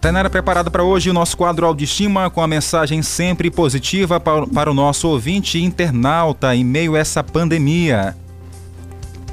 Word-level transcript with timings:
Tainara 0.00 0.30
preparada 0.30 0.70
para 0.70 0.82
hoje 0.82 1.10
o 1.10 1.12
nosso 1.12 1.36
quadro 1.36 1.66
Autoestima 1.66 2.30
com 2.30 2.40
a 2.40 2.48
mensagem 2.48 3.02
sempre 3.02 3.50
positiva 3.50 4.18
para, 4.18 4.70
o 4.70 4.74
nosso 4.74 5.06
ouvinte 5.06 5.62
internauta 5.62 6.56
em 6.56 6.64
meio 6.64 6.94
a 6.94 6.98
essa 6.98 7.22
pandemia. 7.22 8.16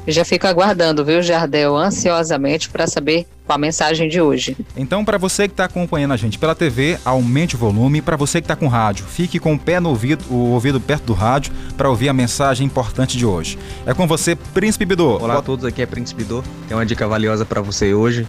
Eu 0.05 0.11
já 0.11 0.25
fico 0.25 0.45
aguardando, 0.45 1.05
viu, 1.05 1.21
Jardel, 1.21 1.75
ansiosamente 1.75 2.69
para 2.69 2.85
saber 2.85 3.25
qual 3.45 3.55
a 3.55 3.59
mensagem 3.59 4.09
de 4.09 4.19
hoje. 4.19 4.57
Então, 4.75 5.05
para 5.05 5.17
você 5.17 5.47
que 5.47 5.53
está 5.53 5.63
acompanhando 5.65 6.13
a 6.13 6.17
gente 6.17 6.37
pela 6.37 6.53
TV, 6.53 6.99
aumente 7.05 7.55
o 7.55 7.57
volume. 7.57 8.01
Para 8.01 8.17
você 8.17 8.41
que 8.41 8.45
está 8.45 8.55
com 8.55 8.67
rádio, 8.67 9.05
fique 9.05 9.39
com 9.39 9.53
o 9.53 9.59
pé 9.59 9.79
no 9.79 9.87
ouvido, 9.87 10.25
o 10.29 10.51
ouvido 10.51 10.81
perto 10.81 11.05
do 11.05 11.13
rádio 11.13 11.53
para 11.77 11.89
ouvir 11.89 12.09
a 12.09 12.13
mensagem 12.13 12.65
importante 12.65 13.17
de 13.17 13.25
hoje. 13.25 13.57
É 13.85 13.93
com 13.93 14.05
você, 14.05 14.35
Príncipe 14.35 14.85
Bidô. 14.85 15.17
Olá 15.17 15.37
a 15.37 15.41
todos, 15.41 15.63
aqui 15.63 15.81
é 15.81 15.85
Príncipe 15.85 16.23
Bidô. 16.23 16.43
Tem 16.67 16.75
uma 16.75 16.85
dica 16.85 17.07
valiosa 17.07 17.45
para 17.45 17.61
você 17.61 17.93
hoje. 17.93 18.27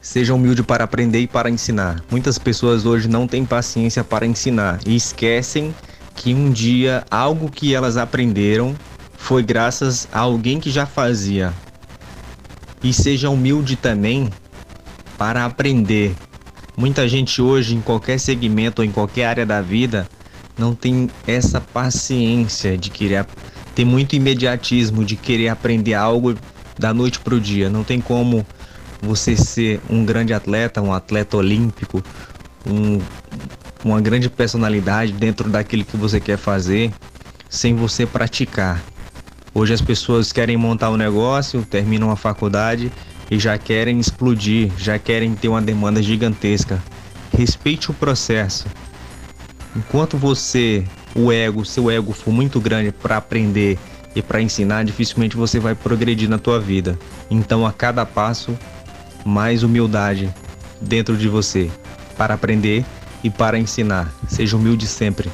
Seja 0.00 0.34
humilde 0.34 0.62
para 0.62 0.84
aprender 0.84 1.20
e 1.20 1.26
para 1.26 1.50
ensinar. 1.50 2.02
Muitas 2.10 2.38
pessoas 2.38 2.86
hoje 2.86 3.08
não 3.08 3.26
têm 3.26 3.44
paciência 3.44 4.04
para 4.04 4.26
ensinar 4.26 4.80
e 4.86 4.94
esquecem 4.94 5.74
que 6.14 6.32
um 6.34 6.50
dia 6.50 7.04
algo 7.10 7.50
que 7.50 7.74
elas 7.74 7.96
aprenderam 7.96 8.74
foi 9.16 9.42
graças 9.42 10.08
a 10.12 10.20
alguém 10.20 10.60
que 10.60 10.70
já 10.70 10.86
fazia. 10.86 11.52
E 12.82 12.92
seja 12.92 13.28
humilde 13.28 13.76
também 13.76 14.30
para 15.16 15.44
aprender. 15.44 16.14
Muita 16.76 17.08
gente 17.08 17.42
hoje, 17.42 17.74
em 17.74 17.80
qualquer 17.80 18.20
segmento 18.20 18.80
ou 18.80 18.86
em 18.86 18.92
qualquer 18.92 19.26
área 19.26 19.44
da 19.44 19.60
vida, 19.60 20.08
não 20.56 20.74
tem 20.74 21.10
essa 21.26 21.60
paciência 21.60 22.78
de 22.78 22.88
querer 22.90 23.26
ter 23.74 23.84
muito 23.84 24.16
imediatismo 24.16 25.04
de 25.04 25.14
querer 25.14 25.48
aprender 25.48 25.94
algo 25.94 26.36
da 26.76 26.92
noite 26.92 27.20
para 27.20 27.34
o 27.34 27.40
dia. 27.40 27.70
Não 27.70 27.84
tem 27.84 28.00
como 28.00 28.44
você 29.00 29.36
ser 29.36 29.80
um 29.88 30.04
grande 30.04 30.32
atleta, 30.32 30.82
um 30.82 30.92
atleta 30.92 31.36
olímpico, 31.36 32.02
um, 32.66 33.00
uma 33.84 34.00
grande 34.00 34.28
personalidade 34.28 35.12
dentro 35.12 35.48
daquilo 35.48 35.84
que 35.84 35.96
você 35.96 36.20
quer 36.20 36.36
fazer, 36.36 36.92
sem 37.48 37.74
você 37.74 38.04
praticar. 38.06 38.82
Hoje 39.54 39.72
as 39.72 39.80
pessoas 39.80 40.32
querem 40.32 40.56
montar 40.56 40.90
um 40.90 40.96
negócio, 40.96 41.66
terminam 41.68 42.10
a 42.10 42.16
faculdade 42.16 42.92
e 43.30 43.38
já 43.38 43.56
querem 43.58 43.98
explodir, 43.98 44.70
já 44.76 44.98
querem 44.98 45.34
ter 45.34 45.48
uma 45.48 45.62
demanda 45.62 46.02
gigantesca. 46.02 46.82
Respeite 47.36 47.90
o 47.90 47.94
processo. 47.94 48.66
Enquanto 49.76 50.16
você, 50.16 50.84
o 51.14 51.30
ego, 51.30 51.64
seu 51.64 51.90
ego 51.90 52.12
for 52.12 52.32
muito 52.32 52.60
grande 52.60 52.90
para 52.90 53.16
aprender 53.16 53.78
e 54.14 54.22
para 54.22 54.40
ensinar, 54.40 54.84
dificilmente 54.84 55.36
você 55.36 55.60
vai 55.60 55.74
progredir 55.74 56.28
na 56.28 56.38
tua 56.38 56.58
vida. 56.58 56.98
Então, 57.30 57.66
a 57.66 57.72
cada 57.72 58.04
passo, 58.06 58.58
mais 59.24 59.62
humildade 59.62 60.32
dentro 60.80 61.16
de 61.16 61.28
você 61.28 61.70
para 62.16 62.34
aprender 62.34 62.84
e 63.22 63.30
para 63.30 63.58
ensinar. 63.58 64.12
Seja 64.28 64.56
humilde 64.56 64.86
sempre. 64.86 65.30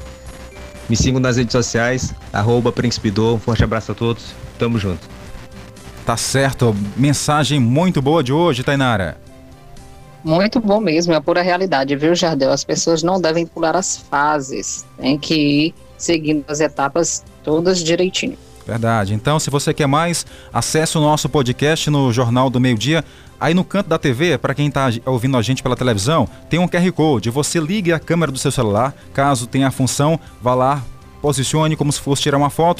Me 0.89 0.97
sigam 0.97 1.21
nas 1.21 1.37
redes 1.37 1.53
sociais, 1.53 2.15
arroba 2.33 2.73
Um 2.73 3.39
forte 3.39 3.65
abraço 3.65 3.93
a 3.93 3.95
todos, 3.95 4.35
tamo 4.59 4.79
junto. 4.79 5.09
Tá 6.05 6.17
certo, 6.17 6.77
mensagem 6.97 7.59
muito 7.59 8.03
boa 8.03 8.23
de 8.23 8.33
hoje, 8.33 8.63
Tainara. 8.63 9.17
Muito 10.23 10.61
bom 10.61 10.81
mesmo, 10.81 11.13
é 11.13 11.17
a 11.17 11.21
pura 11.21 11.43
realidade, 11.43 11.97
viu, 11.97 12.15
Jardel? 12.15 12.51
As 12.51 12.65
pessoas 12.65 13.03
não 13.03 13.21
devem 13.21 13.47
pular 13.47 13.77
as 13.77 13.97
fases, 13.97 14.85
tem 14.99 15.19
que 15.19 15.35
ir 15.35 15.75
seguindo 15.97 16.45
as 16.49 16.61
etapas 16.61 17.25
todas 17.43 17.83
direitinho. 17.83 18.37
Verdade. 18.67 19.15
Então, 19.15 19.39
se 19.39 19.51
você 19.51 19.75
quer 19.75 19.87
mais, 19.87 20.25
acesse 20.53 20.97
o 20.97 21.01
nosso 21.01 21.29
podcast 21.29 21.91
no 21.91 22.13
Jornal 22.13 22.49
do 22.49 22.61
Meio 22.61 22.77
Dia. 22.77 23.05
Aí 23.39 23.53
no 23.53 23.65
canto 23.65 23.89
da 23.89 23.99
TV, 23.99 24.39
para 24.39 24.55
quem 24.55 24.69
está 24.69 24.89
ouvindo 25.05 25.37
a 25.37 25.43
gente 25.43 25.63
pela 25.63 25.77
televisão, 25.77 26.27
tem 26.49 26.59
um 26.59 26.69
QR 26.69 26.91
Code. 26.93 27.29
Você 27.31 27.61
ligue 27.61 27.93
a 27.93 27.99
câmera 27.99 28.33
do 28.33 28.39
seu 28.39 28.51
celular, 28.51 28.95
caso 29.13 29.47
tenha 29.47 29.69
a 29.69 29.71
função, 29.71 30.19
vá 30.41 30.55
lá, 30.55 30.83
posicione 31.21 31.77
como 31.77 31.93
se 31.93 32.01
fosse 32.01 32.23
tirar 32.23 32.39
uma 32.39 32.49
foto 32.49 32.73